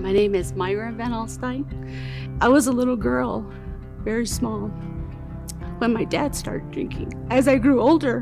[0.00, 1.66] Um, my name is Myra Van Alstyne.
[2.40, 3.44] I was a little girl,
[3.98, 4.68] very small,
[5.78, 7.12] when my dad started drinking.
[7.30, 8.20] As I grew older,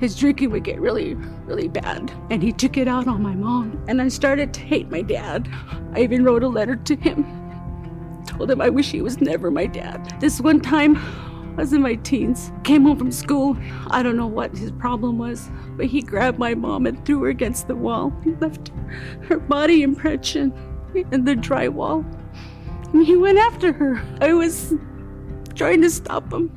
[0.00, 1.14] his drinking would get really,
[1.44, 2.10] really bad.
[2.30, 3.84] And he took it out on my mom.
[3.88, 5.50] And I started to hate my dad.
[5.92, 7.24] I even wrote a letter to him.
[8.26, 10.18] Told him I wish he was never my dad.
[10.18, 10.96] This one time,
[11.58, 13.56] I was in my teens, came home from school.
[13.88, 17.28] I don't know what his problem was, but he grabbed my mom and threw her
[17.28, 18.14] against the wall.
[18.24, 18.72] He left
[19.28, 20.54] her body impression
[20.94, 22.04] in the drywall.
[22.92, 24.02] And he went after her.
[24.20, 24.74] I was
[25.54, 26.52] trying to stop him.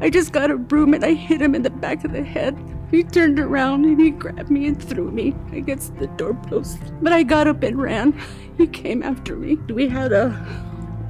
[0.00, 2.56] I just got a broom and I hit him in the back of the head.
[2.90, 6.78] He turned around and he grabbed me and threw me against the doorpost.
[7.02, 8.18] But I got up and ran.
[8.56, 9.56] He came after me.
[9.68, 10.26] We had a,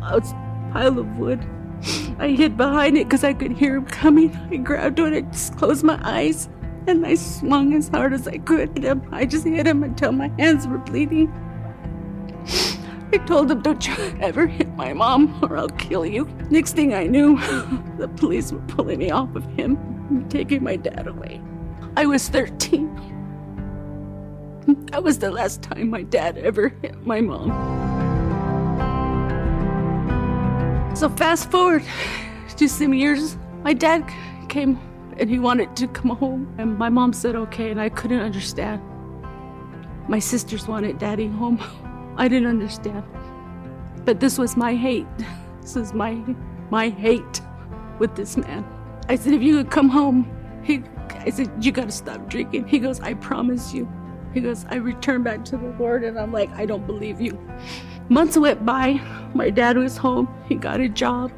[0.03, 0.21] a
[0.73, 1.47] pile of wood
[2.19, 4.35] I hid behind it because I could hear him coming.
[4.51, 6.49] I grabbed it, I just closed my eyes,
[6.87, 8.79] and I swung as hard as I could.
[8.79, 9.09] at him.
[9.13, 11.33] I just hit him until my hands were bleeding.
[13.15, 16.25] I told him, Don't you ever hit my mom or I'll kill you.
[16.51, 17.39] Next thing I knew,
[17.97, 19.77] the police were pulling me off of him
[20.11, 21.41] and taking my dad away.
[21.97, 22.91] I was 13.
[24.91, 27.53] That was the last time my dad ever hit my mom.
[30.97, 31.85] So fast forward
[32.57, 34.11] to some years, my dad
[34.49, 34.77] came
[35.19, 38.83] and he wanted to come home, and my mom said okay, and I couldn't understand.
[40.09, 41.63] My sisters wanted daddy home.
[42.17, 43.05] I didn't understand.
[44.05, 45.07] But this was my hate.
[45.61, 46.23] This was my
[46.71, 47.41] my hate
[47.99, 48.67] with this man.
[49.09, 50.31] I said, if you could come home,
[50.63, 50.83] he
[51.25, 52.69] I said, you gotta stop drinking.
[52.69, 53.89] He goes, I promise you.
[54.35, 57.41] He goes, I returned back to the Lord, and I'm like, I don't believe you.
[58.11, 59.01] Months went by.
[59.33, 60.29] My dad was home.
[60.47, 61.33] He got a job.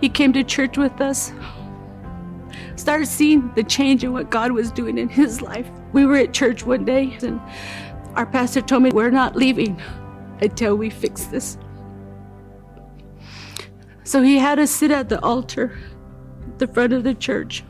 [0.00, 1.32] He came to church with us.
[2.76, 5.68] Started seeing the change in what God was doing in his life.
[5.92, 7.40] We were at church one day, and
[8.14, 9.78] our pastor told me, We're not leaving
[10.40, 11.58] until we fix this.
[14.04, 15.78] So he had us sit at the altar,
[16.46, 17.64] at the front of the church.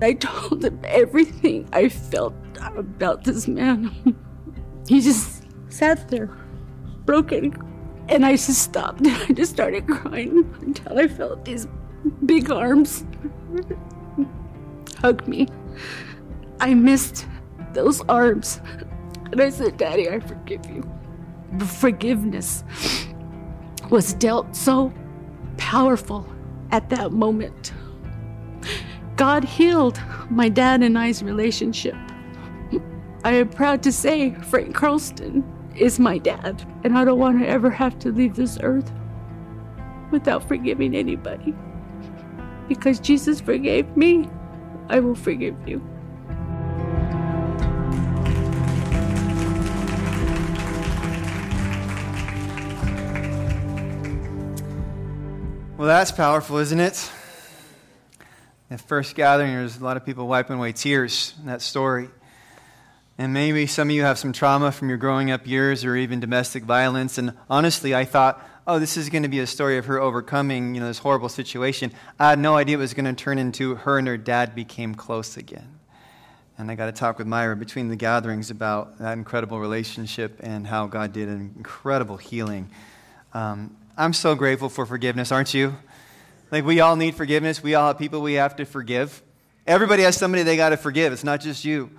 [0.00, 2.34] I told him everything I felt
[2.76, 4.16] about this man.
[4.88, 6.28] he just sat there
[7.04, 7.56] broken.
[8.08, 11.66] And I just stopped and I just started crying until I felt these
[12.26, 13.04] big arms
[14.98, 15.48] hug me.
[16.60, 17.26] I missed
[17.72, 18.60] those arms.
[19.30, 20.88] And I said, Daddy, I forgive you.
[21.58, 22.64] Forgiveness
[23.90, 24.92] was dealt so
[25.58, 26.26] powerful
[26.70, 27.72] at that moment.
[29.16, 31.94] God healed my dad and I's relationship.
[33.24, 35.44] I am proud to say Frank Carlston
[35.76, 38.90] is my dad, and I don't want to ever have to leave this earth
[40.10, 41.54] without forgiving anybody.
[42.68, 44.28] Because Jesus forgave me,
[44.88, 45.86] I will forgive you.
[55.82, 57.10] Well, that's powerful, isn't it?
[58.70, 62.08] At first gathering, there's a lot of people wiping away tears in that story.
[63.18, 66.20] And maybe some of you have some trauma from your growing up years or even
[66.20, 67.18] domestic violence.
[67.18, 70.76] And honestly, I thought, oh, this is going to be a story of her overcoming,
[70.76, 71.90] you know, this horrible situation.
[72.16, 74.94] I had no idea it was going to turn into her and her dad became
[74.94, 75.80] close again.
[76.58, 80.64] And I got to talk with Myra between the gatherings about that incredible relationship and
[80.64, 82.70] how God did an incredible healing.
[83.34, 85.76] Um, I'm so grateful for forgiveness, aren't you?
[86.50, 87.62] Like, we all need forgiveness.
[87.62, 89.22] We all have people we have to forgive.
[89.66, 91.12] Everybody has somebody they got to forgive.
[91.12, 91.90] It's not just you.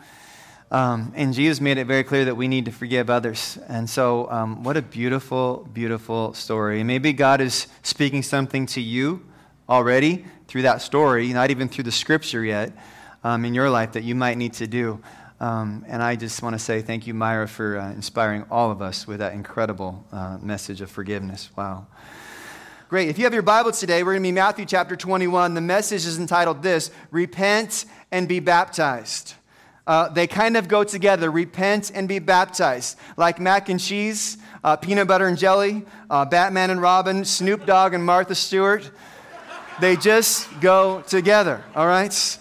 [0.71, 3.59] Um, and Jesus made it very clear that we need to forgive others.
[3.67, 6.83] And so, um, what a beautiful, beautiful story.
[6.83, 9.23] maybe God is speaking something to you
[9.69, 12.71] already through that story, not even through the scripture yet,
[13.23, 14.99] um, in your life that you might need to do.
[15.43, 18.81] Um, and I just want to say thank you, Myra, for uh, inspiring all of
[18.81, 21.49] us with that incredible uh, message of forgiveness.
[21.57, 21.87] Wow.
[22.87, 23.09] Great.
[23.09, 25.53] If you have your Bibles today, we're going to be Matthew chapter 21.
[25.53, 29.33] The message is entitled this Repent and be baptized.
[29.85, 32.97] Uh, they kind of go together repent and be baptized.
[33.17, 37.93] Like mac and cheese, uh, peanut butter and jelly, uh, Batman and Robin, Snoop Dogg
[37.93, 38.89] and Martha Stewart.
[39.81, 42.39] They just go together, all right?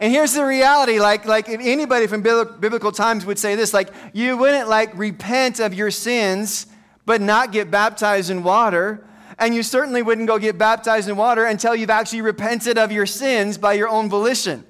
[0.00, 3.92] And here's the reality like, like if anybody from biblical times would say this, like,
[4.12, 6.66] you wouldn't like repent of your sins,
[7.04, 9.04] but not get baptized in water.
[9.38, 13.06] And you certainly wouldn't go get baptized in water until you've actually repented of your
[13.06, 14.64] sins by your own volition.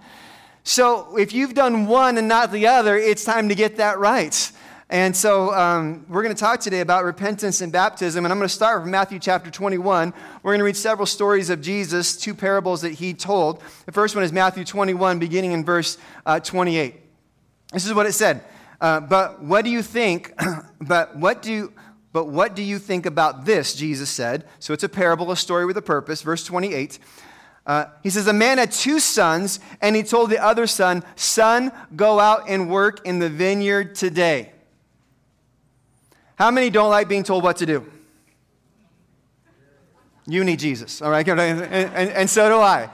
[0.65, 4.51] So if you've done one and not the other, it's time to get that right.
[4.89, 8.25] And so um, we're going to talk today about repentance and baptism.
[8.25, 10.15] And I'm going to start with Matthew chapter 21.
[10.45, 13.63] We're going to read several stories of Jesus, two parables that he told.
[13.87, 16.95] The first one is Matthew 21, beginning in verse uh, 28.
[17.73, 18.45] This is what it said.
[18.81, 20.33] Uh, but what do you think?
[20.81, 21.73] but what do
[22.13, 23.75] But what do you think about this?
[23.75, 24.45] Jesus said.
[24.61, 26.23] So it's a parable, a story with a purpose.
[26.23, 27.01] Verse 28.
[27.67, 31.73] Uh, he says, A man had two sons, and he told the other son, Son,
[31.97, 34.53] go out and work in the vineyard today.
[36.37, 37.91] How many don't like being told what to do?
[40.27, 41.27] You need Jesus, all right?
[41.27, 42.91] And, and, and so do I.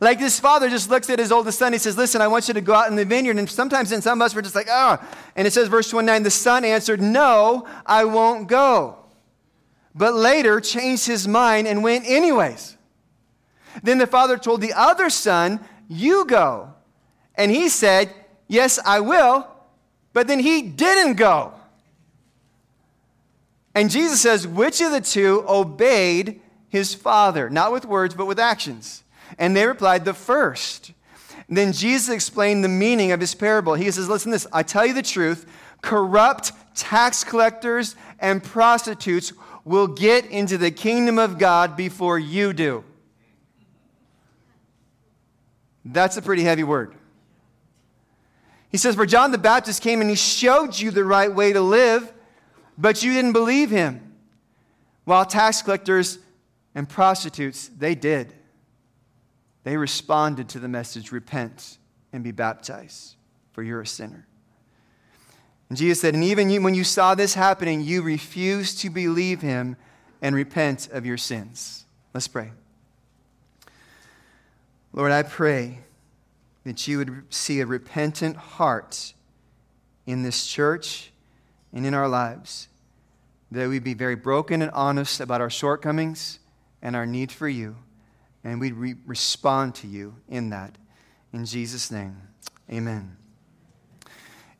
[0.00, 1.72] Like this father just looks at his oldest son.
[1.72, 3.38] He says, Listen, I want you to go out in the vineyard.
[3.38, 4.98] And sometimes in some of us, we're just like, Oh.
[5.36, 8.98] And it says, verse 29, the son answered, No, I won't go.
[9.94, 12.76] But later changed his mind and went anyways.
[13.82, 16.74] Then the father told the other son, You go.
[17.36, 18.12] And he said,
[18.48, 19.48] Yes, I will.
[20.12, 21.54] But then he didn't go.
[23.74, 27.50] And Jesus says, Which of the two obeyed his father?
[27.50, 29.02] Not with words, but with actions.
[29.38, 30.92] And they replied, The first.
[31.48, 33.74] then Jesus explained the meaning of his parable.
[33.74, 34.46] He says, Listen to this.
[34.52, 35.46] I tell you the truth
[35.82, 39.34] corrupt tax collectors and prostitutes
[39.64, 42.84] will get into the kingdom of God before you do.
[45.84, 46.94] That's a pretty heavy word.
[48.70, 51.60] He says, For John the Baptist came and he showed you the right way to
[51.60, 52.12] live,
[52.76, 54.14] but you didn't believe him.
[55.04, 56.18] While tax collectors
[56.74, 58.32] and prostitutes, they did.
[59.64, 61.78] They responded to the message repent
[62.12, 63.16] and be baptized,
[63.52, 64.26] for you're a sinner.
[65.68, 69.40] And Jesus said, And even you, when you saw this happening, you refused to believe
[69.40, 69.76] him
[70.20, 71.84] and repent of your sins.
[72.12, 72.52] Let's pray.
[74.92, 75.80] Lord, I pray
[76.64, 79.14] that you would see a repentant heart
[80.06, 81.10] in this church
[81.74, 82.68] and in our lives,
[83.50, 86.38] that we'd be very broken and honest about our shortcomings
[86.80, 87.76] and our need for you,
[88.42, 90.76] and we'd re- respond to you in that.
[91.32, 92.16] In Jesus' name,
[92.70, 93.16] amen.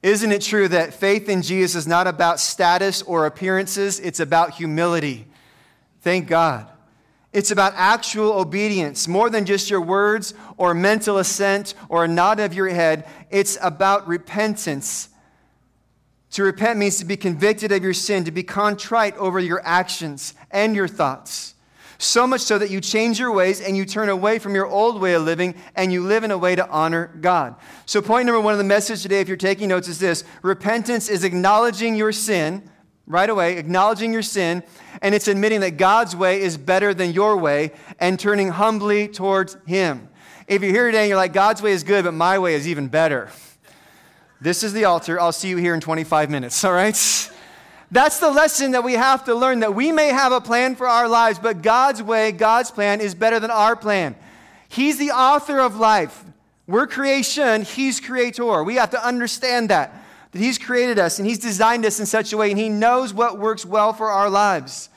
[0.02, 4.00] Isn't it true that faith in Jesus is not about status or appearances?
[4.00, 5.26] It's about humility.
[6.02, 6.68] Thank God.
[7.32, 12.38] It's about actual obedience, more than just your words or mental assent or a nod
[12.38, 13.08] of your head.
[13.30, 15.08] It's about repentance.
[16.34, 20.34] To repent means to be convicted of your sin, to be contrite over your actions
[20.50, 21.54] and your thoughts.
[21.98, 25.00] So much so that you change your ways and you turn away from your old
[25.00, 27.54] way of living and you live in a way to honor God.
[27.86, 31.08] So, point number one of the message today, if you're taking notes, is this repentance
[31.08, 32.68] is acknowledging your sin
[33.06, 34.64] right away, acknowledging your sin,
[35.02, 37.70] and it's admitting that God's way is better than your way
[38.00, 40.08] and turning humbly towards Him.
[40.48, 42.66] If you're here today and you're like, God's way is good, but my way is
[42.66, 43.30] even better,
[44.44, 45.18] this is the altar.
[45.18, 46.94] I'll see you here in 25 minutes, all right?
[47.90, 50.86] That's the lesson that we have to learn that we may have a plan for
[50.86, 54.14] our lives, but God's way, God's plan is better than our plan.
[54.68, 56.24] He's the author of life.
[56.66, 58.62] We're creation, He's creator.
[58.62, 62.32] We have to understand that that He's created us and He's designed us in such
[62.32, 64.90] a way, and He knows what works well for our lives.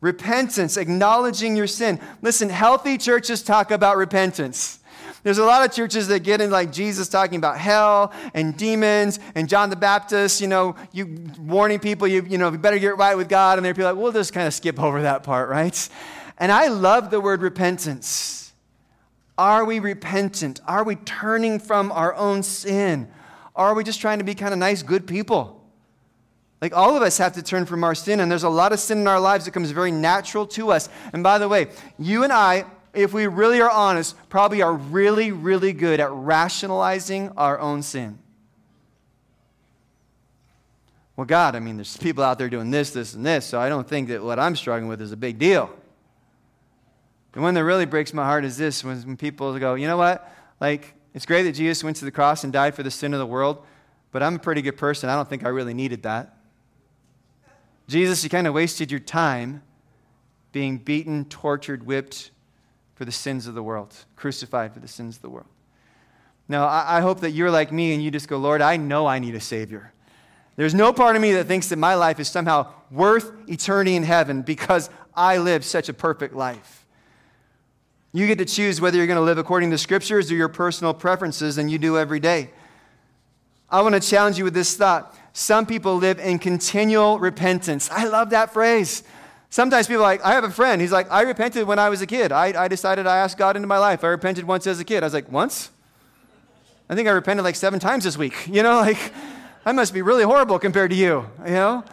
[0.00, 1.98] Repentance, acknowledging your sin.
[2.20, 4.78] Listen, healthy churches talk about repentance.
[5.24, 9.18] There's a lot of churches that get in like Jesus talking about hell and demons
[9.34, 12.98] and John the Baptist, you know, you warning people, you, you know, you better get
[12.98, 13.58] right with God.
[13.58, 15.88] And they're like, we'll just kind of skip over that part, right?
[16.36, 18.52] And I love the word repentance.
[19.38, 20.60] Are we repentant?
[20.66, 23.08] Are we turning from our own sin?
[23.54, 25.64] Or are we just trying to be kind of nice, good people?
[26.60, 28.80] Like all of us have to turn from our sin, and there's a lot of
[28.80, 30.88] sin in our lives that comes very natural to us.
[31.12, 35.32] And by the way, you and I, if we really are honest, probably are really,
[35.32, 38.18] really good at rationalizing our own sin.
[41.16, 43.68] Well, God, I mean, there's people out there doing this, this, and this, so I
[43.68, 45.70] don't think that what I'm struggling with is a big deal.
[47.32, 50.28] The one that really breaks my heart is this when people go, you know what?
[50.60, 53.20] Like, it's great that Jesus went to the cross and died for the sin of
[53.20, 53.64] the world,
[54.10, 55.08] but I'm a pretty good person.
[55.08, 56.36] I don't think I really needed that.
[57.86, 59.62] Jesus, you kind of wasted your time
[60.52, 62.30] being beaten, tortured, whipped
[62.94, 65.48] for the sins of the world, crucified for the sins of the world.
[66.48, 69.06] Now, I, I hope that you're like me and you just go, Lord, I know
[69.06, 69.92] I need a Savior.
[70.56, 74.04] There's no part of me that thinks that my life is somehow worth eternity in
[74.04, 76.86] heaven because I live such a perfect life.
[78.12, 80.94] You get to choose whether you're going to live according to scriptures or your personal
[80.94, 82.50] preferences, and you do every day.
[83.68, 85.18] I want to challenge you with this thought.
[85.32, 87.90] Some people live in continual repentance.
[87.90, 89.02] I love that phrase.
[89.54, 90.80] Sometimes people are like, I have a friend.
[90.80, 92.32] He's like, I repented when I was a kid.
[92.32, 94.02] I, I decided I asked God into my life.
[94.02, 95.04] I repented once as a kid.
[95.04, 95.70] I was like, once?
[96.90, 98.48] I think I repented like seven times this week.
[98.48, 98.98] You know, like,
[99.64, 101.84] I must be really horrible compared to you, you know?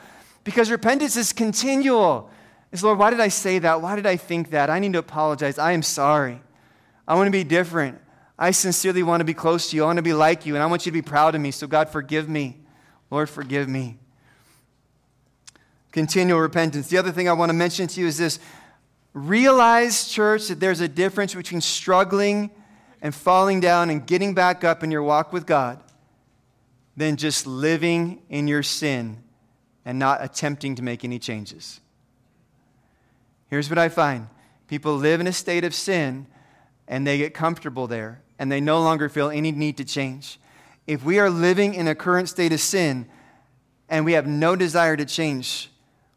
[0.43, 2.31] Because repentance is continual
[2.71, 3.79] is Lord, why did I say that?
[3.79, 4.71] Why did I think that?
[4.71, 5.59] I need to apologize.
[5.59, 6.41] I am sorry.
[7.07, 8.01] I want to be different.
[8.39, 9.83] I sincerely want to be close to you.
[9.83, 11.51] I want to be like you, and I want you to be proud of me.
[11.51, 12.57] So, God, forgive me.
[13.11, 13.99] Lord, forgive me.
[15.91, 16.87] Continual repentance.
[16.87, 18.39] The other thing I want to mention to you is this
[19.13, 22.49] realize, church, that there's a difference between struggling
[23.01, 25.81] and falling down and getting back up in your walk with God
[26.95, 29.21] than just living in your sin
[29.85, 31.79] and not attempting to make any changes.
[33.47, 34.27] Here's what I find
[34.67, 36.27] people live in a state of sin
[36.87, 40.39] and they get comfortable there and they no longer feel any need to change.
[40.87, 43.07] If we are living in a current state of sin
[43.89, 45.70] and we have no desire to change,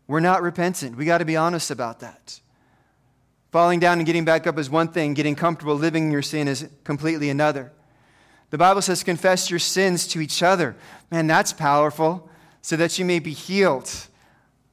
[0.07, 0.97] we're not repentant.
[0.97, 2.41] We got to be honest about that.
[3.53, 6.49] Falling down and getting back up is one thing, getting comfortable living in your sin
[6.49, 7.73] is completely another.
[8.51, 10.77] The Bible says, confess your sins to each other.
[11.11, 12.29] Man, that's powerful,
[12.63, 13.91] so that you may be healed.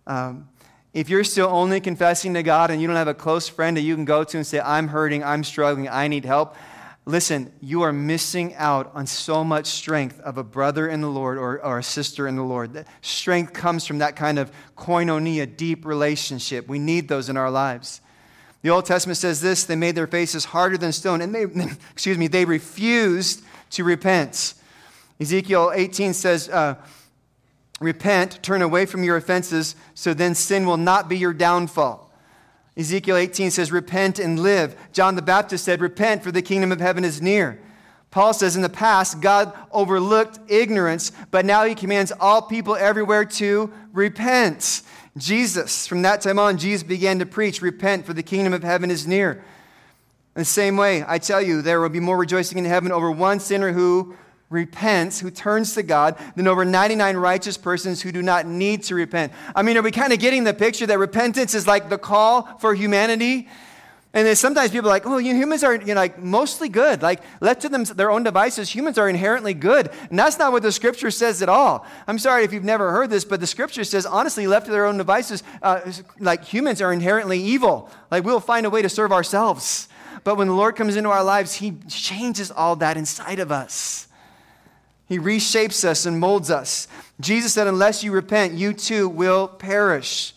[0.08, 0.50] Um,
[0.94, 3.82] if you're still only confessing to God and you don't have a close friend that
[3.82, 6.56] you can go to and say, I'm hurting, I'm struggling, I need help,
[7.06, 11.38] listen, you are missing out on so much strength of a brother in the Lord
[11.38, 12.74] or, or a sister in the Lord.
[12.74, 16.68] That strength comes from that kind of koinonia, deep relationship.
[16.68, 18.02] We need those in our lives.
[18.62, 21.44] The Old Testament says this they made their faces harder than stone, and they,
[21.92, 24.54] excuse me, they refused to repent.
[25.20, 26.76] Ezekiel 18 says, uh,
[27.80, 32.11] Repent, turn away from your offenses, so then sin will not be your downfall.
[32.78, 34.76] Ezekiel 18 says, Repent and live.
[34.94, 37.60] John the Baptist said, Repent, for the kingdom of heaven is near.
[38.12, 43.26] Paul says, In the past, God overlooked ignorance, but now he commands all people everywhere
[43.26, 44.84] to repent.
[45.18, 48.90] Jesus, from that time on, Jesus began to preach, Repent, for the kingdom of heaven
[48.90, 49.44] is near.
[50.36, 53.12] In the same way, I tell you, there will be more rejoicing in heaven over
[53.12, 54.16] one sinner who
[54.52, 58.96] repents, who turns to God, than over 99 righteous persons who do not need to
[58.96, 59.32] repent.
[59.56, 62.44] I mean, are we kind of getting the picture that repentance is like the call
[62.60, 63.48] for humanity?
[64.14, 67.02] And then sometimes people are like, oh, humans are you know, like mostly good.
[67.02, 69.90] Like left to them their own devices, humans are inherently good.
[70.10, 71.86] And that's not what the scripture says at all.
[72.08, 74.86] I'm sorry if you've never heard this, but the scripture says, honestly, left to their
[74.86, 75.80] own devices, uh,
[76.20, 77.90] like humans are inherently evil.
[78.12, 79.88] Like we'll find a way to serve ourselves.
[80.26, 84.08] But when the Lord comes into our lives, He changes all that inside of us.
[85.12, 86.88] He reshapes us and molds us.
[87.20, 90.34] Jesus said, Unless you repent, you too will perish.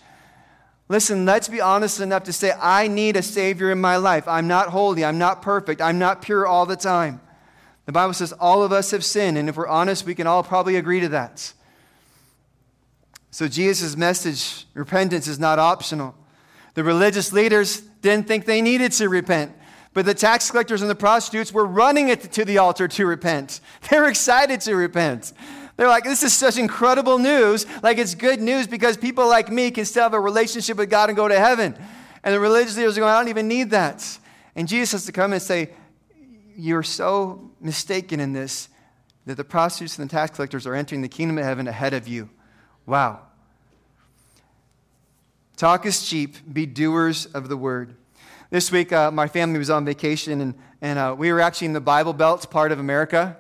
[0.89, 4.27] Listen, let's be honest enough to say, I need a Savior in my life.
[4.27, 5.05] I'm not holy.
[5.05, 5.81] I'm not perfect.
[5.81, 7.21] I'm not pure all the time.
[7.87, 10.43] The Bible says all of us have sinned, and if we're honest, we can all
[10.43, 11.53] probably agree to that.
[13.31, 16.17] So, Jesus' message, repentance, is not optional.
[16.75, 19.53] The religious leaders didn't think they needed to repent.
[19.95, 23.61] But the tax collectors and the prostitutes were running it to the altar to repent.
[23.91, 25.33] They were excited to repent.
[25.77, 27.67] They're like, this is such incredible news.
[27.83, 31.11] Like, it's good news because people like me can still have a relationship with God
[31.11, 31.77] and go to heaven.
[32.23, 34.19] And the religious leaders are going, I don't even need that.
[34.57, 35.71] And Jesus has to come and say,
[36.57, 38.69] You're so mistaken in this
[39.27, 42.07] that the prostitutes and the tax collectors are entering the kingdom of heaven ahead of
[42.07, 42.31] you.
[42.87, 43.21] Wow.
[45.57, 47.97] Talk is cheap, be doers of the word.
[48.55, 51.73] This week, uh, my family was on vacation, and, and uh, we were actually in
[51.73, 53.37] the Bible Belt part of America.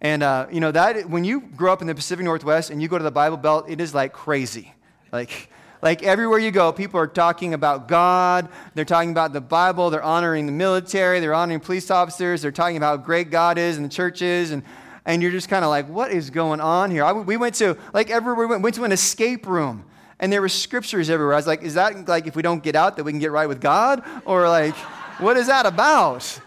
[0.00, 2.88] And, uh, you know, that when you grow up in the Pacific Northwest and you
[2.88, 4.72] go to the Bible Belt, it is like crazy.
[5.12, 5.50] Like,
[5.82, 8.48] like everywhere you go, people are talking about God.
[8.74, 9.90] They're talking about the Bible.
[9.90, 11.20] They're honoring the military.
[11.20, 12.40] They're honoring police officers.
[12.40, 14.50] They're talking about how great God is and the churches.
[14.50, 14.62] And,
[15.04, 17.04] and you're just kind of like, what is going on here?
[17.04, 19.84] I, we went to, like, everywhere we went, went to an escape room
[20.24, 21.34] and there were scriptures everywhere.
[21.34, 23.30] I was like, is that like if we don't get out that we can get
[23.30, 24.02] right with God?
[24.24, 24.74] Or like,
[25.18, 26.40] what is that about?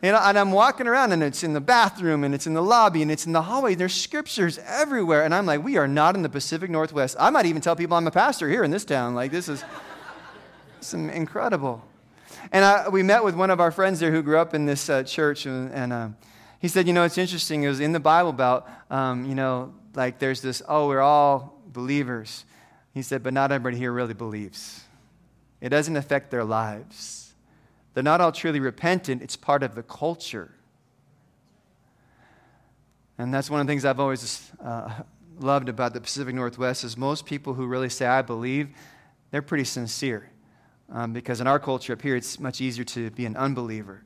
[0.00, 3.10] And, I'm walking around and it's in the bathroom and it's in the lobby and
[3.10, 3.74] it's in the hallway.
[3.74, 5.24] There's scriptures everywhere.
[5.24, 7.14] And I'm like, we are not in the Pacific Northwest.
[7.20, 9.14] I might even tell people I'm a pastor here in this town.
[9.14, 9.62] Like, this is
[10.80, 11.84] some incredible.
[12.52, 14.88] And I, we met with one of our friends there who grew up in this
[14.88, 15.44] uh, church.
[15.44, 16.08] And, and uh,
[16.58, 17.64] he said, you know, it's interesting.
[17.64, 21.60] It was in the Bible about, um, you know, like there's this, oh, we're all
[21.66, 22.46] believers.
[22.98, 24.82] He said, but not everybody here really believes.
[25.60, 27.32] It doesn't affect their lives.
[27.94, 30.50] They're not all truly repentant, it's part of the culture.
[33.16, 34.90] And that's one of the things I've always uh,
[35.38, 38.70] loved about the Pacific Northwest is most people who really say, I believe,
[39.30, 40.32] they're pretty sincere.
[40.90, 44.02] Um, because in our culture up here, it's much easier to be an unbeliever.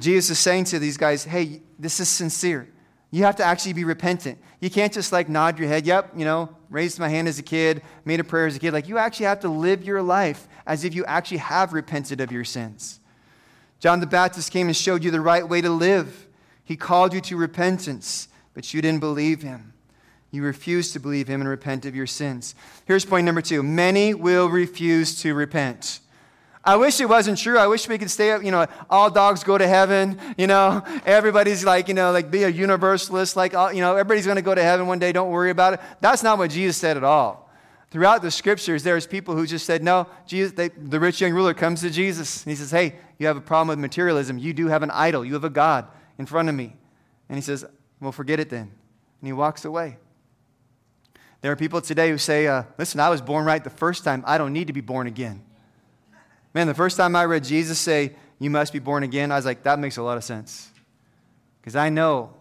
[0.00, 2.68] Jesus is saying to these guys, hey, this is sincere.
[3.10, 4.38] You have to actually be repentant.
[4.60, 7.42] You can't just like nod your head, yep, you know, raised my hand as a
[7.42, 8.72] kid, made a prayer as a kid.
[8.72, 12.30] Like you actually have to live your life as if you actually have repented of
[12.30, 13.00] your sins.
[13.80, 16.26] John the Baptist came and showed you the right way to live.
[16.64, 19.72] He called you to repentance, but you didn't believe him.
[20.30, 22.54] You refused to believe him and repent of your sins.
[22.84, 26.00] Here's point number two many will refuse to repent.
[26.68, 27.56] I wish it wasn't true.
[27.56, 30.84] I wish we could stay up, you know, all dogs go to heaven, you know,
[31.06, 34.42] everybody's like, you know, like be a universalist, like, all, you know, everybody's going to
[34.42, 35.80] go to heaven one day, don't worry about it.
[36.02, 37.50] That's not what Jesus said at all.
[37.90, 41.54] Throughout the scriptures, there's people who just said, No, Jesus, they, the rich young ruler
[41.54, 44.36] comes to Jesus and he says, Hey, you have a problem with materialism.
[44.36, 45.24] You do have an idol.
[45.24, 45.86] You have a God
[46.18, 46.76] in front of me.
[47.30, 47.64] And he says,
[47.98, 48.70] Well, forget it then.
[49.20, 49.96] And he walks away.
[51.40, 54.22] There are people today who say, uh, Listen, I was born right the first time.
[54.26, 55.44] I don't need to be born again.
[56.54, 59.44] Man, the first time I read Jesus say, You must be born again, I was
[59.44, 60.70] like, That makes a lot of sense.
[61.60, 62.32] Because I know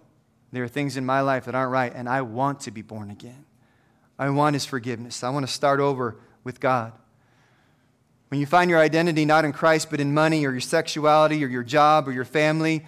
[0.52, 3.12] there are things in my life that aren't right, and I want to be born
[3.12, 3.46] again.
[4.18, 5.24] I want His forgiveness.
[5.24, 6.94] I want to start over with God.
[8.30, 11.48] When you find your identity not in Christ, but in money or your sexuality or
[11.48, 12.86] your job or your family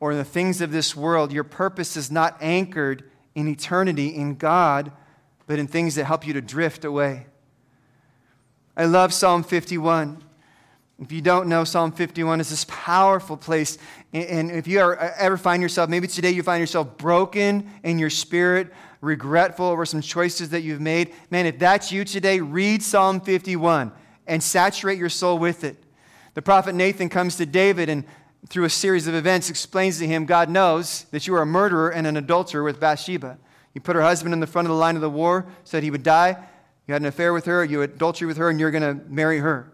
[0.00, 3.04] or in the things of this world, your purpose is not anchored
[3.34, 4.92] in eternity in God,
[5.46, 7.26] but in things that help you to drift away.
[8.76, 10.20] I love Psalm 51.
[10.98, 13.78] If you don't know, Psalm 51 is this powerful place.
[14.12, 18.10] And if you uh, ever find yourself, maybe today you find yourself broken in your
[18.10, 23.20] spirit, regretful over some choices that you've made, man, if that's you today, read Psalm
[23.20, 23.92] 51
[24.26, 25.76] and saturate your soul with it.
[26.34, 28.04] The prophet Nathan comes to David and
[28.48, 31.90] through a series of events explains to him God knows that you are a murderer
[31.90, 33.38] and an adulterer with Bathsheba.
[33.72, 35.90] You put her husband in the front of the line of the war, said he
[35.92, 36.44] would die.
[36.86, 39.04] You had an affair with her, you had adultery with her, and you're going to
[39.08, 39.70] marry her.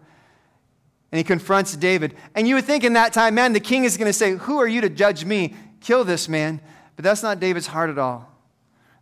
[1.12, 2.14] And he confronts David.
[2.34, 4.58] And you would think in that time, man, the king is going to say, Who
[4.58, 5.54] are you to judge me?
[5.80, 6.60] Kill this man.
[6.94, 8.30] But that's not David's heart at all.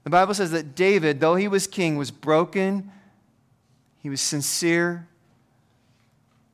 [0.04, 2.90] The Bible says that David, though he was king, was broken,
[3.98, 5.06] he was sincere,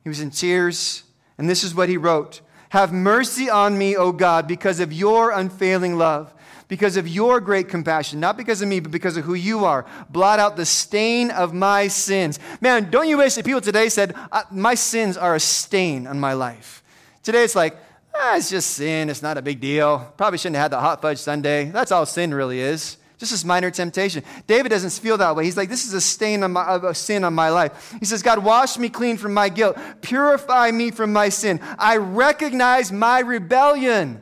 [0.03, 1.03] he was in tears.
[1.37, 5.31] And this is what he wrote Have mercy on me, O God, because of your
[5.31, 6.33] unfailing love
[6.67, 9.85] because of your great compassion, not because of me, but because of who you are.
[10.09, 12.39] Blot out the stain of my sins.
[12.61, 16.19] Man, don't you wish that people today said, uh, My sins are a stain on
[16.19, 16.83] my life?
[17.23, 17.77] Today it's like,
[18.13, 19.09] ah, it's just sin.
[19.09, 20.13] It's not a big deal.
[20.17, 21.65] Probably shouldn't have had the hot fudge sundae.
[21.65, 22.97] That's all sin really is.
[23.17, 24.23] Just this minor temptation.
[24.45, 25.45] David doesn't feel that way.
[25.45, 27.95] He's like, this is a stain on my, a sin on my life.
[27.99, 29.77] He says, God, wash me clean from my guilt.
[30.01, 31.61] Purify me from my sin.
[31.79, 34.21] I recognize my rebellion.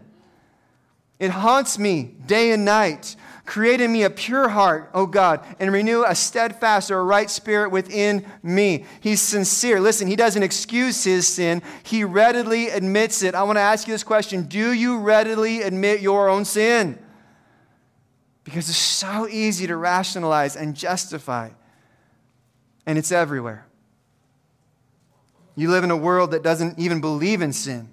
[1.23, 3.15] It haunts me day and night.
[3.45, 7.29] Create in me a pure heart, O God, and renew a steadfast or a right
[7.29, 8.83] spirit within me.
[8.99, 9.79] He's sincere.
[9.79, 13.35] Listen, he doesn't excuse his sin, he readily admits it.
[13.35, 16.99] I want to ask you this question Do you readily admit your own sin?
[18.43, 21.51] Because it's so easy to rationalize and justify,
[22.85, 23.65] and it's everywhere.
[25.55, 27.92] You live in a world that doesn't even believe in sin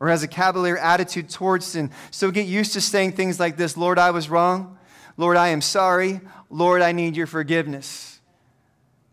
[0.00, 1.90] or has a cavalier attitude towards sin.
[2.10, 4.78] So get used to saying things like this Lord, I was wrong.
[5.16, 6.20] Lord, I am sorry.
[6.48, 8.09] Lord, I need your forgiveness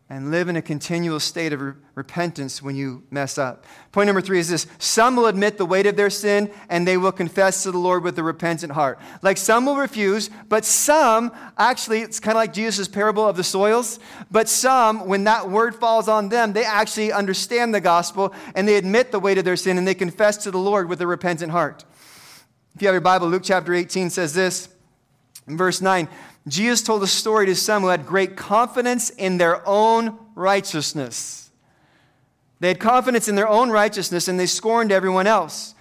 [0.09, 3.65] and live in a continual state of re- repentance when you mess up.
[3.91, 6.95] Point number three is this some will admit the weight of their sin and they
[6.95, 8.99] will confess to the Lord with a repentant heart.
[9.21, 13.43] Like some will refuse, but some, actually, it's kind of like Jesus' parable of the
[13.43, 13.99] soils,
[14.31, 18.75] but some, when that word falls on them, they actually understand the gospel and they
[18.75, 21.51] admit the weight of their sin and they confess to the Lord with a repentant
[21.51, 21.83] heart.
[22.75, 24.69] If you have your Bible, Luke chapter 18 says this
[25.47, 26.07] in verse 9
[26.47, 31.49] Jesus told a story to some who had great confidence in their own righteousness.
[32.59, 35.75] They had confidence in their own righteousness and they scorned everyone else.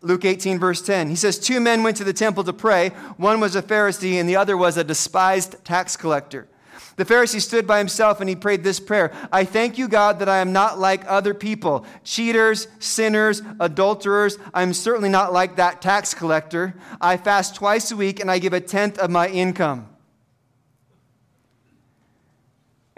[0.00, 1.08] Luke 18, verse 10.
[1.08, 2.90] He says, Two men went to the temple to pray.
[3.16, 6.48] One was a Pharisee and the other was a despised tax collector.
[6.96, 10.28] The Pharisee stood by himself and he prayed this prayer I thank you, God, that
[10.28, 14.38] I am not like other people cheaters, sinners, adulterers.
[14.54, 16.74] I'm certainly not like that tax collector.
[17.00, 19.88] I fast twice a week and I give a tenth of my income.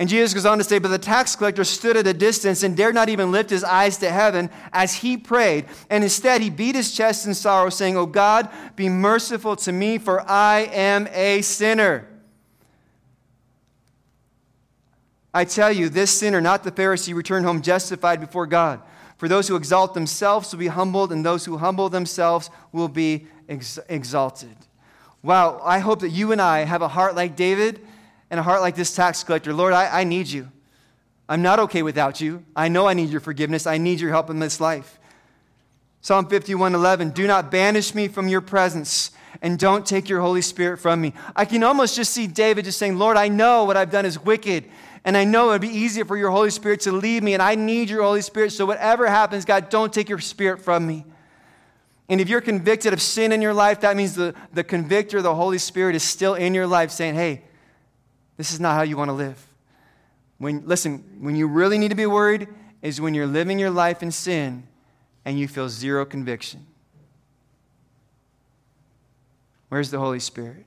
[0.01, 2.75] And Jesus goes on to say, But the tax collector stood at a distance and
[2.75, 5.67] dared not even lift his eyes to heaven as he prayed.
[5.91, 9.99] And instead, he beat his chest in sorrow, saying, Oh God, be merciful to me,
[9.99, 12.09] for I am a sinner.
[15.35, 18.81] I tell you, this sinner, not the Pharisee, returned home justified before God.
[19.19, 23.27] For those who exalt themselves will be humbled, and those who humble themselves will be
[23.51, 24.57] ex- exalted.
[25.23, 27.87] Wow, I hope that you and I have a heart like David
[28.31, 29.53] and a heart like this tax collector.
[29.53, 30.51] Lord, I, I need you.
[31.29, 32.45] I'm not okay without you.
[32.57, 33.67] I know I need your forgiveness.
[33.67, 34.99] I need your help in this life.
[36.01, 39.11] Psalm 51 11, do not banish me from your presence
[39.43, 41.13] and don't take your Holy Spirit from me.
[41.37, 44.19] I can almost just see David just saying, Lord, I know what I've done is
[44.19, 44.65] wicked
[45.05, 47.43] and I know it would be easier for your Holy Spirit to lead me, and
[47.43, 48.53] I need your Holy Spirit.
[48.53, 51.07] So, whatever happens, God, don't take your Spirit from me.
[52.09, 55.35] And if you're convicted of sin in your life, that means the, the convictor, the
[55.35, 57.45] Holy Spirit, is still in your life saying, hey,
[58.41, 59.37] this is not how you want to live.
[60.39, 62.49] When, listen, when you really need to be worried
[62.81, 64.67] is when you're living your life in sin
[65.27, 66.65] and you feel zero conviction.
[69.69, 70.65] Where's the Holy Spirit?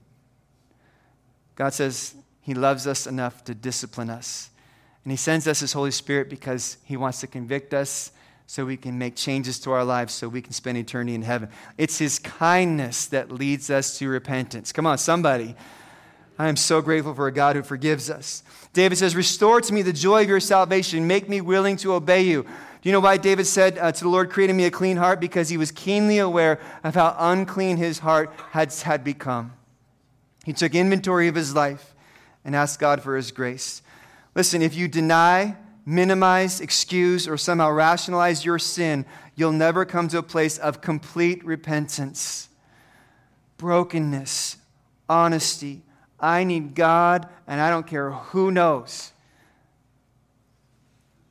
[1.55, 4.51] God says, He loves us enough to discipline us.
[5.03, 8.12] And He sends us His Holy Spirit because He wants to convict us
[8.45, 11.49] so we can make changes to our lives so we can spend eternity in heaven.
[11.79, 14.71] It's His kindness that leads us to repentance.
[14.71, 15.55] Come on, somebody.
[16.37, 18.43] I am so grateful for a God who forgives us.
[18.73, 21.07] David says, Restore to me the joy of your salvation.
[21.07, 22.43] Make me willing to obey you.
[22.43, 24.97] Do you know why David said uh, to the Lord, Create in me a clean
[24.97, 25.19] heart?
[25.19, 29.53] Because he was keenly aware of how unclean his heart had, had become.
[30.43, 31.93] He took inventory of his life
[32.43, 33.81] and asked God for his grace.
[34.35, 40.17] Listen, if you deny, minimize, excuse, or somehow rationalize your sin, you'll never come to
[40.17, 42.49] a place of complete repentance,
[43.57, 44.57] brokenness,
[45.07, 45.83] honesty.
[46.23, 49.12] I need God, and I don't care who knows.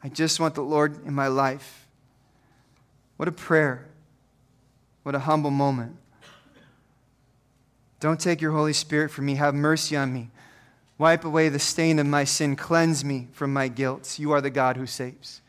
[0.04, 1.86] I just want the Lord in my life.
[3.16, 3.86] What a prayer.
[5.02, 5.96] What a humble moment.
[8.00, 9.36] Don't take your Holy Spirit from me.
[9.36, 10.28] Have mercy on me.
[10.98, 12.54] Wipe away the stain of my sin.
[12.54, 14.18] Cleanse me from my guilt.
[14.18, 15.40] You are the God who saves.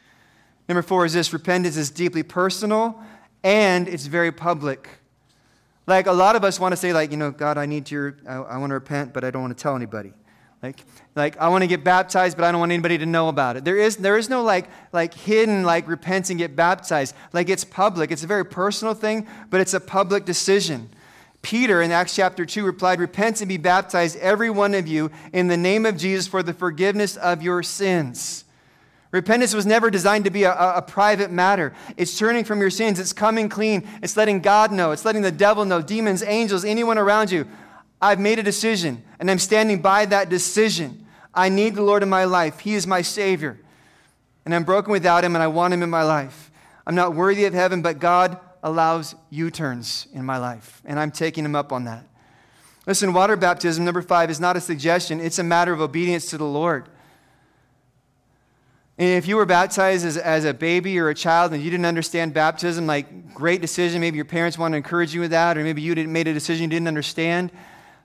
[0.69, 2.97] Number four is this repentance is deeply personal
[3.43, 4.87] and it's very public.
[5.85, 8.17] Like a lot of us want to say, like, you know, God, I need your,
[8.27, 10.13] I, I want to repent, but I don't want to tell anybody.
[10.61, 13.57] Like, like I want to get baptized, but I don't want anybody to know about
[13.57, 13.65] it.
[13.65, 17.15] There is, there is no like, like hidden, like repent and get baptized.
[17.33, 18.11] Like it's public.
[18.11, 20.89] It's a very personal thing, but it's a public decision.
[21.41, 25.49] Peter in Acts chapter 2 replied, Repent and be baptized, every one of you, in
[25.49, 28.42] the name of Jesus for the forgiveness of your sins.
[29.13, 31.71] Repentance was never designed to be a, a, private matter.
[31.97, 35.31] It's turning from your sins, it's coming clean, it's letting God know, it's letting the
[35.31, 37.47] devil know, demons, angels, anyone around you.
[38.01, 41.05] I've made a decision, and I'm standing by that decision.
[41.31, 42.61] I need the Lord in my life.
[42.61, 43.59] He is my Savior.
[44.45, 46.49] And I'm broken without Him, and I want Him in my life.
[46.87, 51.11] I'm not worthy of heaven, but God allows U turns in my life, and I'm
[51.11, 52.07] taking him up on that.
[52.87, 56.37] Listen, water baptism, number five, is not a suggestion, it's a matter of obedience to
[56.39, 56.89] the Lord.
[58.97, 61.85] And if you were baptized as, as a baby or a child and you didn't
[61.85, 64.01] understand baptism, like, great decision.
[64.01, 66.63] Maybe your parents want to encourage you with that, or maybe you made a decision
[66.63, 67.51] you didn't understand.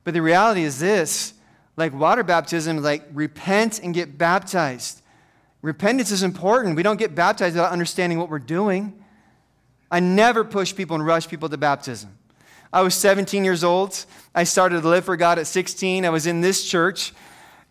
[0.05, 1.35] But the reality is this
[1.77, 5.01] like, water baptism, like, repent and get baptized.
[5.63, 6.75] Repentance is important.
[6.75, 9.05] We don't get baptized without understanding what we're doing.
[9.89, 12.19] I never push people and rush people to baptism.
[12.73, 14.05] I was 17 years old.
[14.35, 16.05] I started to live for God at 16.
[16.05, 17.13] I was in this church.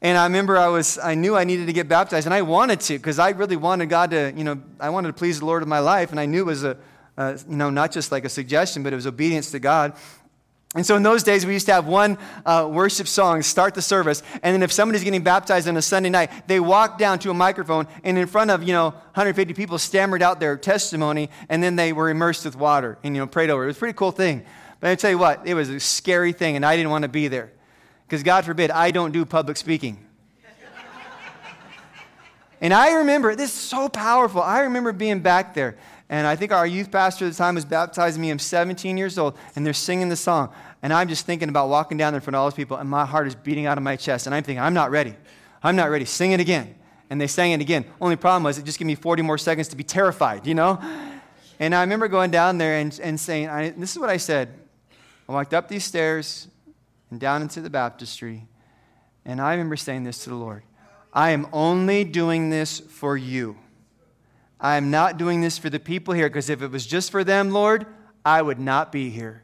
[0.01, 2.81] And I remember I was I knew I needed to get baptized and I wanted
[2.81, 5.63] to because I really wanted God to, you know, I wanted to please the Lord
[5.63, 6.77] of my life and I knew it was a,
[7.17, 9.93] you know, not just like a suggestion, but it was obedience to God.
[10.75, 13.81] And so in those days, we used to have one uh, worship song start the
[13.81, 14.21] service.
[14.43, 17.33] And then if somebody's getting baptized on a Sunday night, they walk down to a
[17.33, 21.77] microphone and in front of, you know, 150 people stammered out their testimony and then
[21.77, 23.63] they were immersed with water and, you know, prayed over.
[23.63, 24.45] It was a pretty cool thing.
[24.79, 27.09] But I tell you what, it was a scary thing and I didn't want to
[27.09, 27.53] be there.
[28.07, 30.03] Because God forbid, I don't do public speaking.
[32.61, 34.41] and I remember, this is so powerful.
[34.41, 35.77] I remember being back there
[36.09, 38.29] and I think our youth pastor at the time was baptizing me.
[38.29, 40.53] I'm 17 years old, and they're singing the song.
[40.81, 42.89] And I'm just thinking about walking down there in front of all those people, and
[42.89, 44.25] my heart is beating out of my chest.
[44.25, 45.15] And I'm thinking, I'm not ready.
[45.61, 46.05] I'm not ready.
[46.05, 46.75] Sing it again.
[47.09, 47.85] And they sang it again.
[47.99, 50.79] Only problem was, it just gave me 40 more seconds to be terrified, you know?
[51.59, 54.53] And I remember going down there and, and saying, I, This is what I said.
[55.27, 56.47] I walked up these stairs
[57.09, 58.47] and down into the baptistry,
[59.25, 60.63] and I remember saying this to the Lord
[61.13, 63.57] I am only doing this for you.
[64.59, 67.23] I am not doing this for the people here because if it was just for
[67.23, 67.85] them, Lord,
[68.25, 69.43] I would not be here.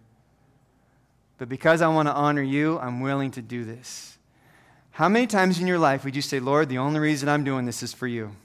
[1.38, 4.18] But because I want to honor you, I'm willing to do this.
[4.92, 7.66] How many times in your life would you say, Lord, the only reason I'm doing
[7.66, 8.36] this is for you?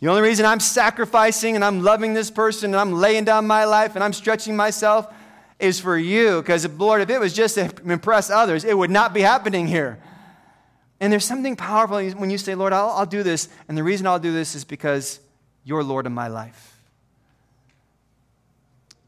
[0.00, 3.64] The only reason I'm sacrificing and I'm loving this person and I'm laying down my
[3.64, 5.12] life and I'm stretching myself
[5.60, 6.40] is for you.
[6.40, 9.98] Because, Lord, if it was just to impress others, it would not be happening here.
[11.00, 13.48] And there's something powerful when you say, Lord, I'll, I'll do this.
[13.68, 15.20] And the reason I'll do this is because
[15.64, 16.76] you're Lord of my life.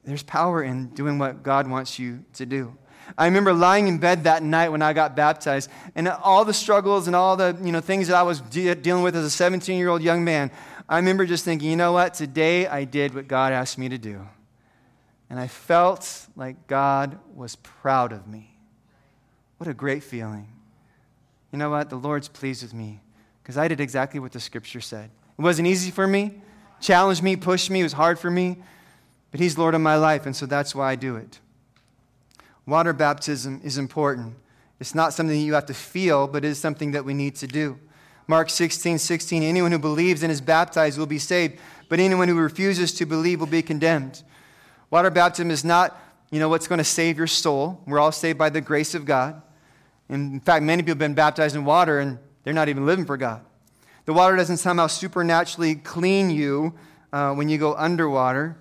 [0.05, 2.77] There's power in doing what God wants you to do.
[3.17, 7.07] I remember lying in bed that night when I got baptized, and all the struggles
[7.07, 9.79] and all the you know, things that I was de- dealing with as a 17
[9.79, 10.51] year old young man.
[10.89, 12.15] I remember just thinking, you know what?
[12.15, 14.27] Today I did what God asked me to do.
[15.33, 18.55] And I felt like God was proud of me.
[19.57, 20.47] What a great feeling.
[21.51, 21.89] You know what?
[21.89, 23.01] The Lord's pleased with me
[23.43, 25.09] because I did exactly what the scripture said.
[25.39, 26.43] It wasn't easy for me,
[26.83, 28.59] challenged me, pushed me, it was hard for me,
[29.31, 31.41] but He's Lord of my life, and so that's why I do it.
[32.67, 34.35] Water baptism is important.
[34.81, 37.37] It's not something that you have to feel, but it is something that we need
[37.37, 37.79] to do.
[38.27, 42.37] Mark 16, 16, anyone who believes and is baptized will be saved, but anyone who
[42.37, 44.23] refuses to believe will be condemned.
[44.93, 45.99] Water baptism is not,
[46.31, 47.81] you know, what's going to save your soul.
[47.87, 49.41] We're all saved by the grace of God.
[50.11, 53.17] In fact, many people have been baptized in water and they're not even living for
[53.17, 53.41] God.
[54.05, 56.75] The water doesn't somehow supernaturally clean you
[57.11, 58.59] uh, when you go underwater,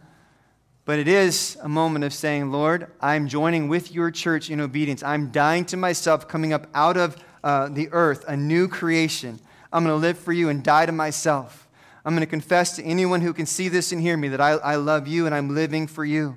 [0.85, 5.03] but it is a moment of saying, Lord, I'm joining with your church in obedience.
[5.03, 9.37] I'm dying to myself, coming up out of uh, the earth, a new creation.
[9.73, 11.67] I'm going to live for you and die to myself.
[12.03, 14.51] I'm going to confess to anyone who can see this and hear me that I,
[14.51, 16.35] I love you and I'm living for you.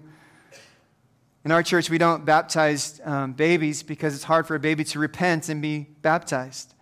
[1.45, 4.99] In our church, we don't baptize um, babies because it's hard for a baby to
[4.99, 6.75] repent and be baptized.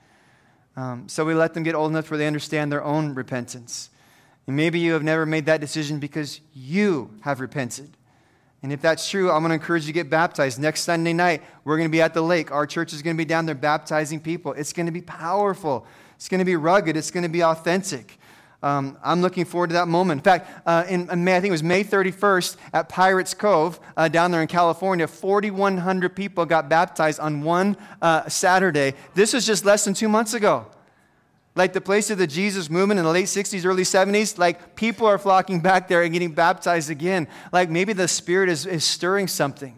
[0.76, 3.90] Um, so we let them get old enough where they understand their own repentance.
[4.46, 7.96] And maybe you have never made that decision because you have repented.
[8.62, 10.60] And if that's true, I'm going to encourage you to get baptized.
[10.60, 12.52] Next Sunday night, we're going to be at the lake.
[12.52, 14.52] Our church is going to be down there baptizing people.
[14.52, 18.18] It's going to be powerful, it's going to be rugged, it's going to be authentic.
[18.62, 20.20] Um, I'm looking forward to that moment.
[20.20, 24.08] In fact, uh, in, May, I think it was May 31st at Pirates Cove uh,
[24.08, 28.94] down there in California, 4,100 people got baptized on one uh, Saturday.
[29.14, 30.66] This was just less than two months ago.
[31.54, 35.06] Like the place of the Jesus movement in the late 60s, early 70s, like people
[35.06, 37.28] are flocking back there and getting baptized again.
[37.52, 39.76] Like maybe the Spirit is, is stirring something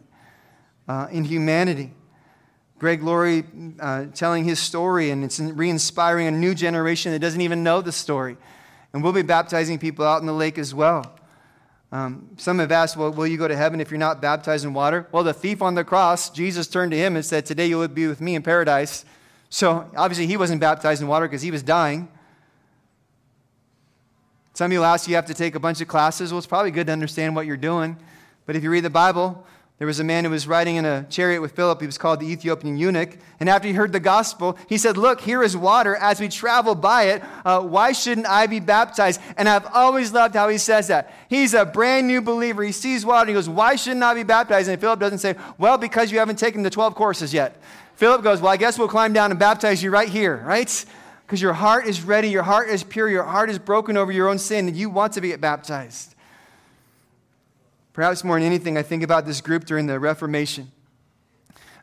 [0.87, 1.93] uh, in humanity.
[2.79, 3.45] Greg Laurie
[3.81, 7.81] uh, telling his story, and it's re inspiring a new generation that doesn't even know
[7.81, 8.37] the story.
[8.95, 11.17] And we'll be baptizing people out in the lake as well.
[11.91, 14.73] Um, some have asked, well, will you go to heaven if you're not baptized in
[14.73, 15.09] water?
[15.11, 17.89] Well, the thief on the cross, Jesus turned to him and said, Today you will
[17.89, 19.05] be with me in paradise.
[19.51, 22.09] So obviously, he wasn't baptized in water because he was dying.
[24.55, 26.33] Some of you ask, you have to take a bunch of classes.
[26.33, 27.97] Well, it's probably good to understand what you're doing.
[28.47, 29.45] But if you read the Bible,
[29.85, 31.79] there was a man who was riding in a chariot with Philip.
[31.79, 33.19] He was called the Ethiopian eunuch.
[33.39, 35.95] And after he heard the gospel, he said, Look, here is water.
[35.95, 39.21] As we travel by it, uh, why shouldn't I be baptized?
[39.37, 41.13] And I've always loved how he says that.
[41.29, 42.63] He's a brand new believer.
[42.63, 44.71] He sees water and he goes, Why shouldn't I be baptized?
[44.71, 47.61] And Philip doesn't say, Well, because you haven't taken the 12 courses yet.
[47.97, 50.83] Philip goes, Well, I guess we'll climb down and baptize you right here, right?
[51.27, 54.31] Because your heart is ready, your heart is pure, your heart is broken over your
[54.31, 56.14] own sin, and you want to be baptized.
[57.95, 60.71] Perhaps more than anything, I think about this group during the Reformation.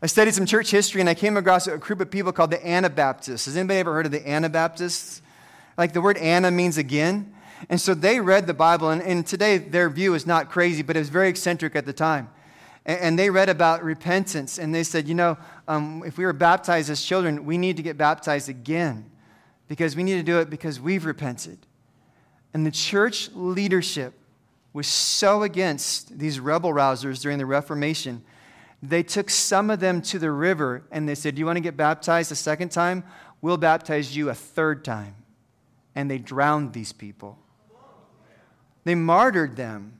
[0.03, 2.67] I studied some church history and I came across a group of people called the
[2.67, 3.45] Anabaptists.
[3.45, 5.21] Has anybody ever heard of the Anabaptists?
[5.77, 7.33] Like the word ana means again.
[7.69, 10.95] And so they read the Bible, and, and today their view is not crazy, but
[10.95, 12.29] it was very eccentric at the time.
[12.85, 16.33] And, and they read about repentance, and they said, you know, um, if we were
[16.33, 19.09] baptized as children, we need to get baptized again
[19.67, 21.59] because we need to do it because we've repented.
[22.53, 24.15] And the church leadership
[24.73, 28.23] was so against these rebel rousers during the Reformation,
[28.81, 31.61] they took some of them to the river and they said, Do you want to
[31.61, 33.03] get baptized a second time?
[33.41, 35.15] We'll baptize you a third time.
[35.93, 37.37] And they drowned these people.
[38.83, 39.99] They martyred them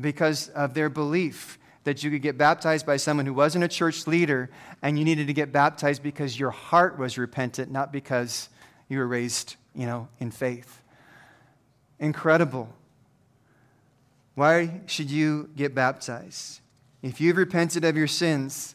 [0.00, 4.06] because of their belief that you could get baptized by someone who wasn't a church
[4.06, 4.50] leader,
[4.82, 8.48] and you needed to get baptized because your heart was repentant, not because
[8.88, 10.82] you were raised, you know, in faith.
[12.00, 12.68] Incredible.
[14.36, 16.60] Why should you get baptized?
[17.02, 18.74] If you've repented of your sins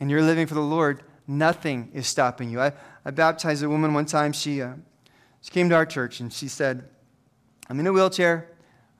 [0.00, 2.58] and you're living for the Lord, nothing is stopping you.
[2.58, 2.72] I,
[3.04, 4.32] I baptized a woman one time.
[4.32, 4.72] She, uh,
[5.42, 6.88] she came to our church and she said,
[7.68, 8.48] I'm in a wheelchair.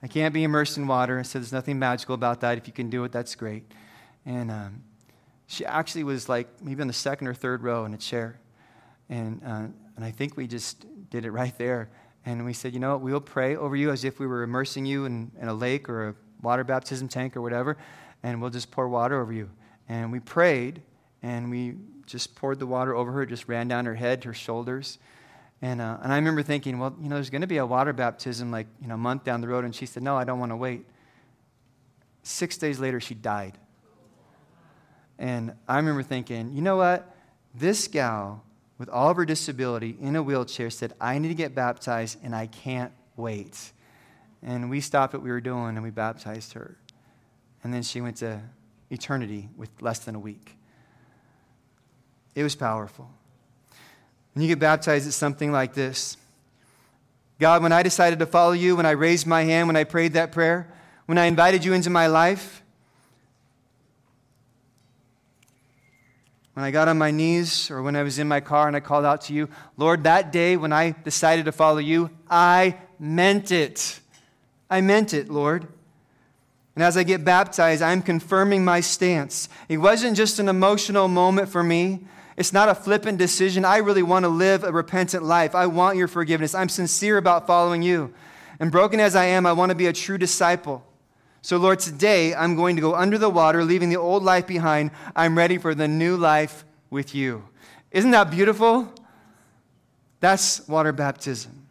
[0.03, 1.17] I can't be immersed in water.
[1.17, 2.59] I said, There's nothing magical about that.
[2.59, 3.63] If you can do it, that's great.
[4.27, 4.83] And um,
[5.47, 8.39] she actually was like maybe on the second or third row in a chair.
[9.09, 11.89] And, uh, and I think we just did it right there.
[12.25, 13.01] And we said, You know what?
[13.01, 16.09] We'll pray over you as if we were immersing you in, in a lake or
[16.09, 17.77] a water baptism tank or whatever.
[18.23, 19.49] And we'll just pour water over you.
[19.87, 20.81] And we prayed
[21.21, 24.97] and we just poured the water over her, just ran down her head, her shoulders.
[25.61, 27.93] And, uh, and I remember thinking, well, you know, there's going to be a water
[27.93, 29.65] baptism like, you know, a month down the road.
[29.65, 30.85] And she said, no, I don't want to wait.
[32.23, 33.57] Six days later, she died.
[35.17, 37.15] And I remember thinking, you know what?
[37.53, 38.43] This gal,
[38.77, 42.35] with all of her disability in a wheelchair, said, I need to get baptized and
[42.35, 43.71] I can't wait.
[44.43, 46.77] And we stopped what we were doing and we baptized her.
[47.63, 48.41] And then she went to
[48.89, 50.57] eternity with less than a week.
[52.35, 53.09] It was powerful.
[54.33, 56.17] When you get baptized, it's something like this
[57.39, 60.13] God, when I decided to follow you, when I raised my hand, when I prayed
[60.13, 60.71] that prayer,
[61.05, 62.61] when I invited you into my life,
[66.55, 68.79] when I got on my knees or when I was in my car and I
[68.79, 73.51] called out to you, Lord, that day when I decided to follow you, I meant
[73.51, 73.99] it.
[74.69, 75.67] I meant it, Lord.
[76.73, 79.49] And as I get baptized, I'm confirming my stance.
[79.67, 82.05] It wasn't just an emotional moment for me.
[82.37, 83.65] It's not a flippant decision.
[83.65, 85.55] I really want to live a repentant life.
[85.55, 86.55] I want your forgiveness.
[86.55, 88.13] I'm sincere about following you.
[88.61, 90.84] And broken as I am, I want to be a true disciple.
[91.45, 94.89] So, Lord, today I'm going to go under the water, leaving the old life behind.
[95.15, 97.47] I'm ready for the new life with you.
[97.91, 98.91] Isn't that beautiful?
[100.21, 101.67] That's water baptism.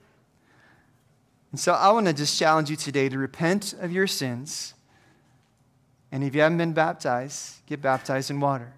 [1.51, 4.75] And so I want to just challenge you today to repent of your sins.
[6.13, 8.73] And if you haven't been baptized, get baptized in water.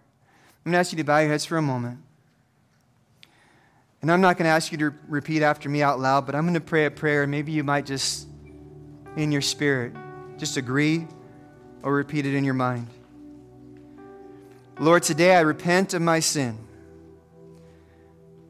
[0.65, 1.99] I'm going to ask you to bow your heads for a moment.
[4.01, 6.45] And I'm not going to ask you to repeat after me out loud, but I'm
[6.45, 7.27] going to pray a prayer.
[7.27, 8.29] Maybe you might just,
[9.19, 9.93] in your spirit,
[10.39, 11.07] just agree
[11.83, 12.89] or repeat it in your mind.
[14.79, 16.59] Lord, today I repent of my sin.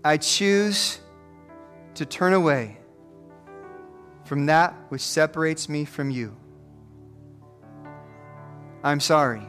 [0.04, 0.98] I choose
[1.94, 2.78] to turn away
[4.24, 6.36] from that which separates me from you.
[8.82, 9.42] I'm sorry.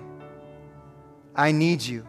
[1.36, 2.06] I need you.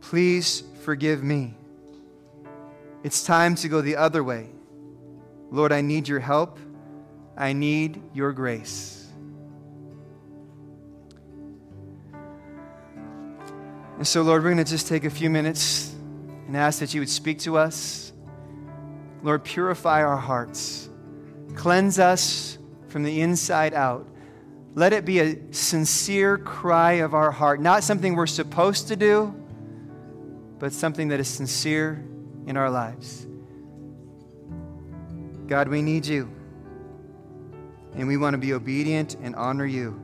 [0.00, 1.54] Please forgive me.
[3.02, 4.50] It's time to go the other way.
[5.50, 6.58] Lord, I need your help.
[7.36, 9.08] I need your grace.
[13.96, 15.94] And so, Lord, we're going to just take a few minutes
[16.46, 18.12] and ask that you would speak to us.
[19.22, 20.88] Lord, purify our hearts,
[21.54, 24.06] cleanse us from the inside out.
[24.74, 29.34] Let it be a sincere cry of our heart, not something we're supposed to do,
[30.58, 32.04] but something that is sincere
[32.46, 33.26] in our lives.
[35.46, 36.28] God, we need you.
[37.96, 40.00] And we want to be obedient and honor you,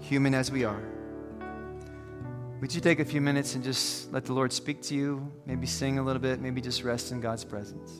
[0.00, 0.82] human as we are.
[2.60, 5.32] Would you take a few minutes and just let the Lord speak to you?
[5.46, 7.90] Maybe sing a little bit, maybe just rest in God's presence.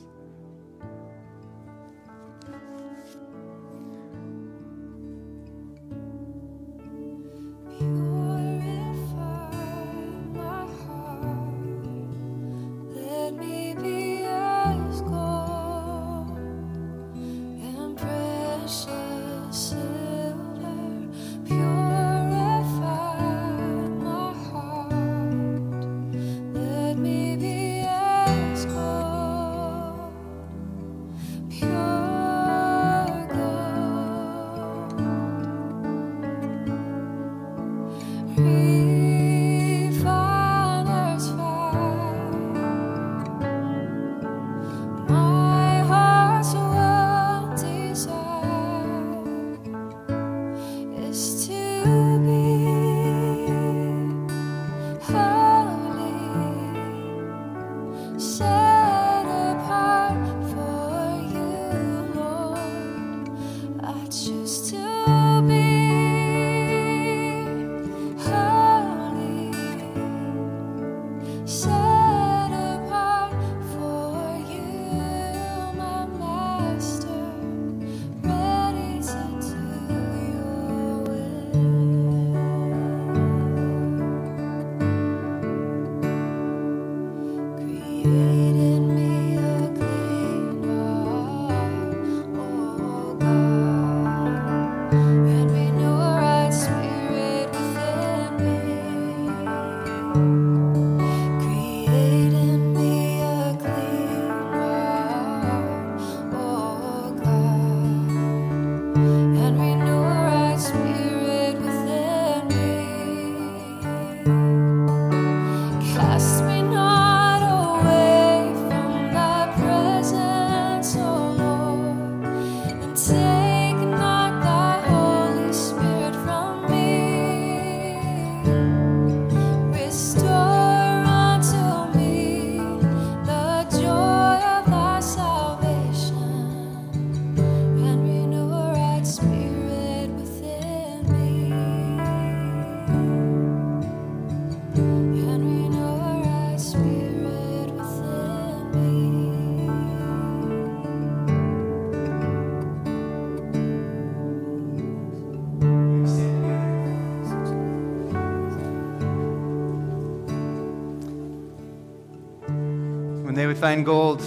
[163.63, 164.19] Find gold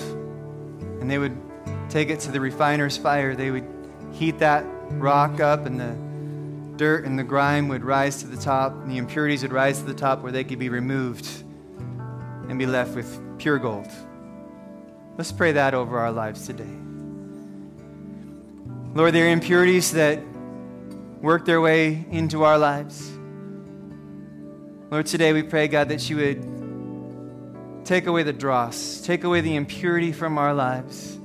[1.03, 1.37] and they would
[1.91, 3.37] take it to the refiner's fire.
[3.37, 3.69] They would
[4.11, 8.73] heat that rock up, and the dirt and the grime would rise to the top,
[8.73, 11.29] and the impurities would rise to the top where they could be removed
[12.49, 13.89] and be left with pure gold.
[15.19, 16.65] Let's pray that over our lives today.
[18.95, 20.19] Lord, there are impurities that
[21.21, 23.11] work their way into our lives.
[24.91, 26.56] Lord, today we pray, God, that you would
[27.87, 29.01] Take away the dross.
[29.01, 31.17] Take away the impurity from our lives.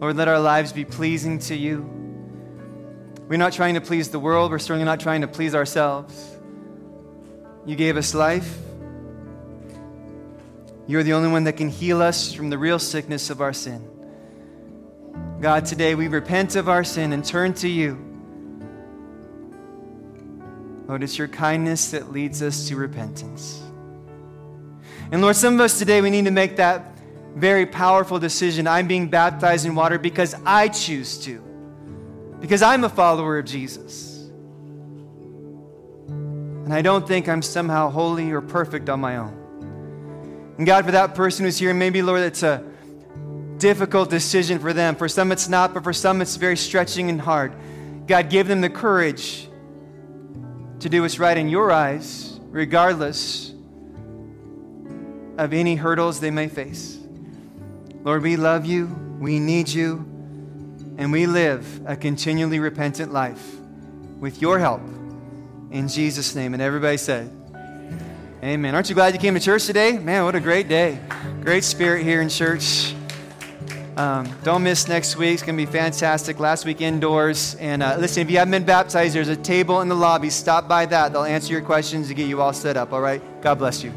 [0.00, 1.88] Lord, let our lives be pleasing to you.
[3.28, 4.50] We're not trying to please the world.
[4.50, 6.36] We're certainly not trying to please ourselves.
[7.64, 8.58] You gave us life.
[10.88, 13.88] You're the only one that can heal us from the real sickness of our sin.
[15.40, 17.96] God, today we repent of our sin and turn to you.
[20.88, 23.65] Lord, it's your kindness that leads us to repentance.
[25.12, 26.98] And Lord, some of us today, we need to make that
[27.36, 28.66] very powerful decision.
[28.66, 31.38] I'm being baptized in water because I choose to,
[32.40, 34.28] because I'm a follower of Jesus.
[36.08, 40.54] And I don't think I'm somehow holy or perfect on my own.
[40.58, 42.64] And God, for that person who's here, maybe, Lord, it's a
[43.58, 44.96] difficult decision for them.
[44.96, 47.52] For some, it's not, but for some, it's very stretching and hard.
[48.06, 49.48] God, give them the courage
[50.80, 53.45] to do what's right in your eyes, regardless
[55.36, 56.98] of any hurdles they may face.
[58.02, 58.86] Lord, we love you,
[59.18, 59.96] we need you,
[60.98, 63.56] and we live a continually repentant life
[64.18, 64.80] with your help.
[65.70, 66.54] In Jesus' name.
[66.54, 67.30] And everybody said,
[68.42, 68.74] Amen.
[68.74, 69.98] Aren't you glad you came to church today?
[69.98, 71.00] Man, what a great day.
[71.40, 72.94] Great spirit here in church.
[73.96, 75.34] Um, don't miss next week.
[75.34, 76.38] It's going to be fantastic.
[76.38, 77.56] Last week indoors.
[77.56, 80.28] And uh, listen, if you haven't been baptized, there's a table in the lobby.
[80.28, 81.12] Stop by that.
[81.12, 82.92] They'll answer your questions to get you all set up.
[82.92, 83.22] All right?
[83.40, 83.92] God bless you.